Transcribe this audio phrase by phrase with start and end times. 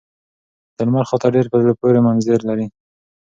[0.75, 2.67] د لمر خاته ډېر په زړه پورې منظر لري.